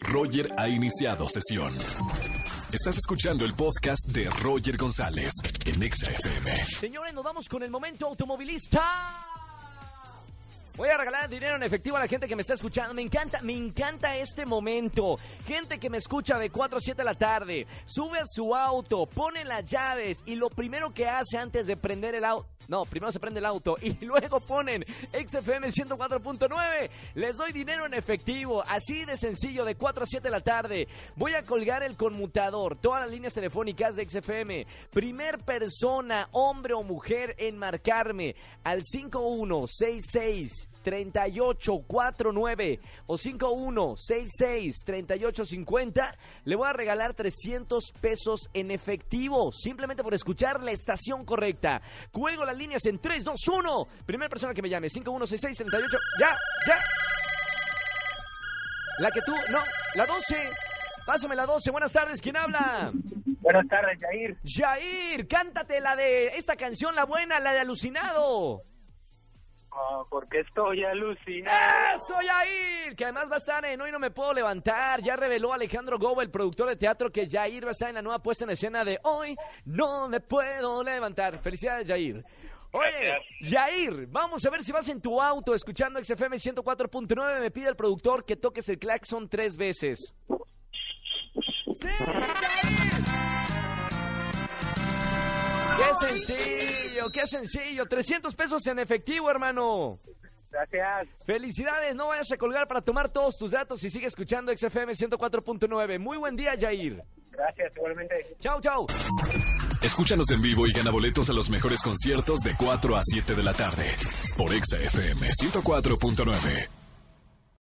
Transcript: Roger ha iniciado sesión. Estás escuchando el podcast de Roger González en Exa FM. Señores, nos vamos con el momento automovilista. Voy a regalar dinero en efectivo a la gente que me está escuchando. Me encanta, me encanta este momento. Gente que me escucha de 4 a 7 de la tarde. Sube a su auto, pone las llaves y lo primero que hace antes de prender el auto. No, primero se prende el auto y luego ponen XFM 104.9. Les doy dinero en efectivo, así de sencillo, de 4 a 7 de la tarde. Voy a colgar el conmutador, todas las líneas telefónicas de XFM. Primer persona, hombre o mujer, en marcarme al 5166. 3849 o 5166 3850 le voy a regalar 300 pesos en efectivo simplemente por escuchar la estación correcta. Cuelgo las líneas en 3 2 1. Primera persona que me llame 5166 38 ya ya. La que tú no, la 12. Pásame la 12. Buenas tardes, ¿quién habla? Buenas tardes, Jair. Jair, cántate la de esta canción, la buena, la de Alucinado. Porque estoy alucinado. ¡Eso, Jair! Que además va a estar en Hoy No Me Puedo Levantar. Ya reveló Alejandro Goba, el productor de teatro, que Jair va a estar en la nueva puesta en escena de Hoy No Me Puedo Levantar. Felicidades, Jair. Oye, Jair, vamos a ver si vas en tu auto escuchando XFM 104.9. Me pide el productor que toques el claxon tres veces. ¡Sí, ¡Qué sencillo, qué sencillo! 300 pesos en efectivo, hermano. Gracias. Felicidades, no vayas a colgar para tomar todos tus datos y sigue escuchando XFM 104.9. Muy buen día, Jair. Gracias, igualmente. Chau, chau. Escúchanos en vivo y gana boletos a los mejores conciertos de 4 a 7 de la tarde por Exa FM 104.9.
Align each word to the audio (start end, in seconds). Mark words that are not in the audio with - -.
Roger 0.00 0.50
ha 0.58 0.68
iniciado 0.68 1.28
sesión. 1.28 1.76
Estás 2.72 2.96
escuchando 2.98 3.44
el 3.44 3.54
podcast 3.54 4.06
de 4.08 4.28
Roger 4.42 4.76
González 4.76 5.32
en 5.66 5.82
Exa 5.82 6.10
FM. 6.10 6.54
Señores, 6.80 7.14
nos 7.14 7.24
vamos 7.24 7.48
con 7.48 7.62
el 7.62 7.70
momento 7.70 8.06
automovilista. 8.06 9.31
Voy 10.82 10.90
a 10.90 10.96
regalar 10.96 11.30
dinero 11.30 11.54
en 11.54 11.62
efectivo 11.62 11.96
a 11.96 12.00
la 12.00 12.08
gente 12.08 12.26
que 12.26 12.34
me 12.34 12.40
está 12.40 12.54
escuchando. 12.54 12.92
Me 12.92 13.02
encanta, 13.02 13.40
me 13.40 13.52
encanta 13.52 14.16
este 14.16 14.44
momento. 14.44 15.14
Gente 15.46 15.78
que 15.78 15.88
me 15.88 15.98
escucha 15.98 16.40
de 16.40 16.50
4 16.50 16.76
a 16.76 16.80
7 16.80 17.00
de 17.00 17.04
la 17.04 17.14
tarde. 17.14 17.68
Sube 17.86 18.18
a 18.18 18.26
su 18.26 18.52
auto, 18.52 19.06
pone 19.06 19.44
las 19.44 19.64
llaves 19.70 20.24
y 20.26 20.34
lo 20.34 20.48
primero 20.50 20.92
que 20.92 21.06
hace 21.06 21.38
antes 21.38 21.68
de 21.68 21.76
prender 21.76 22.16
el 22.16 22.24
auto. 22.24 22.48
No, 22.66 22.82
primero 22.82 23.12
se 23.12 23.20
prende 23.20 23.38
el 23.38 23.46
auto 23.46 23.76
y 23.80 24.04
luego 24.04 24.40
ponen 24.40 24.82
XFM 25.12 25.68
104.9. 25.68 26.90
Les 27.14 27.36
doy 27.36 27.52
dinero 27.52 27.86
en 27.86 27.94
efectivo, 27.94 28.64
así 28.66 29.04
de 29.04 29.16
sencillo, 29.16 29.64
de 29.64 29.76
4 29.76 30.02
a 30.02 30.06
7 30.06 30.26
de 30.26 30.32
la 30.32 30.40
tarde. 30.40 30.88
Voy 31.14 31.34
a 31.34 31.44
colgar 31.44 31.84
el 31.84 31.96
conmutador, 31.96 32.76
todas 32.76 33.02
las 33.02 33.10
líneas 33.10 33.34
telefónicas 33.34 33.94
de 33.94 34.08
XFM. 34.08 34.66
Primer 34.90 35.38
persona, 35.38 36.28
hombre 36.32 36.74
o 36.74 36.82
mujer, 36.82 37.36
en 37.38 37.56
marcarme 37.56 38.34
al 38.64 38.82
5166. 38.82 40.71
3849 40.82 42.80
o 43.06 43.16
5166 43.16 44.84
3850 44.84 46.16
le 46.44 46.56
voy 46.56 46.68
a 46.68 46.72
regalar 46.72 47.14
300 47.14 47.92
pesos 48.00 48.50
en 48.52 48.70
efectivo 48.70 49.52
simplemente 49.52 50.02
por 50.02 50.14
escuchar 50.14 50.62
la 50.62 50.72
estación 50.72 51.24
correcta. 51.24 51.80
Cuelgo 52.10 52.44
las 52.44 52.56
líneas 52.56 52.84
en 52.86 52.98
3 52.98 53.24
2 53.24 53.48
1. 53.48 53.86
Primera 54.06 54.28
persona 54.28 54.54
que 54.54 54.62
me 54.62 54.68
llame 54.68 54.88
5166 54.88 55.56
38 55.56 55.98
ya 56.20 56.36
ya. 56.66 56.78
La 58.98 59.10
que 59.10 59.22
tú 59.22 59.32
no, 59.50 59.58
la 59.94 60.06
12. 60.06 60.50
Pásame 61.06 61.34
la 61.34 61.46
12. 61.46 61.70
Buenas 61.70 61.92
tardes, 61.92 62.20
¿quién 62.20 62.36
habla? 62.36 62.92
Buenas 63.40 63.66
tardes, 63.66 63.98
Jair. 64.00 64.36
Jair, 64.44 65.26
cántate 65.26 65.80
la 65.80 65.96
de 65.96 66.28
esta 66.36 66.54
canción, 66.54 66.94
la 66.94 67.04
buena, 67.04 67.40
la 67.40 67.52
de 67.52 67.60
Alucinado. 67.60 68.62
Porque 70.12 70.40
estoy 70.40 70.84
alucinado. 70.84 71.58
¡Eso, 71.94 72.14
Jair! 72.16 72.94
Que 72.94 73.04
además 73.04 73.30
va 73.30 73.36
a 73.36 73.38
estar 73.38 73.64
en 73.64 73.80
Hoy 73.80 73.90
No 73.90 73.98
Me 73.98 74.10
Puedo 74.10 74.34
Levantar. 74.34 75.00
Ya 75.00 75.16
reveló 75.16 75.54
Alejandro 75.54 75.98
Goba, 75.98 76.22
el 76.22 76.30
productor 76.30 76.68
de 76.68 76.76
teatro, 76.76 77.10
que 77.10 77.26
Jair 77.26 77.64
va 77.64 77.68
a 77.68 77.70
estar 77.70 77.88
en 77.88 77.94
la 77.94 78.02
nueva 78.02 78.18
puesta 78.18 78.44
en 78.44 78.50
escena 78.50 78.84
de 78.84 78.98
Hoy 79.04 79.34
No 79.64 80.08
Me 80.08 80.20
Puedo 80.20 80.84
Levantar. 80.84 81.38
Felicidades, 81.40 81.88
Jair. 81.88 82.22
Oye, 82.72 83.14
Jair, 83.40 84.06
vamos 84.08 84.44
a 84.44 84.50
ver 84.50 84.62
si 84.62 84.70
vas 84.70 84.86
en 84.90 85.00
tu 85.00 85.18
auto 85.18 85.54
escuchando 85.54 85.98
XFM 86.04 86.36
104.9. 86.36 87.40
Me 87.40 87.50
pide 87.50 87.70
el 87.70 87.76
productor 87.76 88.26
que 88.26 88.36
toques 88.36 88.68
el 88.68 88.78
claxon 88.78 89.30
tres 89.30 89.56
veces. 89.56 90.14
¡Sí, 91.72 91.88
¡Qué 95.76 96.08
sencillo, 96.08 97.10
qué 97.12 97.26
sencillo! 97.26 97.84
300 97.86 98.34
pesos 98.34 98.66
en 98.66 98.78
efectivo, 98.78 99.30
hermano. 99.30 99.98
Gracias. 100.50 101.08
Felicidades, 101.24 101.94
no 101.94 102.08
vayas 102.08 102.30
a 102.30 102.36
colgar 102.36 102.68
para 102.68 102.82
tomar 102.82 103.08
todos 103.08 103.38
tus 103.38 103.52
datos 103.52 103.82
y 103.84 103.90
sigue 103.90 104.06
escuchando 104.06 104.52
XFM 104.54 104.92
104.9. 104.92 105.98
Muy 105.98 106.18
buen 106.18 106.36
día, 106.36 106.52
Jair. 106.58 107.02
Gracias, 107.30 107.72
igualmente. 107.74 108.14
Chau, 108.38 108.60
chau. 108.60 108.86
Escúchanos 109.82 110.30
en 110.30 110.42
vivo 110.42 110.66
y 110.66 110.72
gana 110.72 110.90
boletos 110.90 111.30
a 111.30 111.32
los 111.32 111.48
mejores 111.48 111.80
conciertos 111.82 112.40
de 112.40 112.54
4 112.56 112.96
a 112.96 113.00
7 113.02 113.34
de 113.34 113.42
la 113.42 113.54
tarde 113.54 113.86
por 114.36 114.52
Exa 114.52 114.78
FM 114.78 115.28
104.9. 115.28 116.81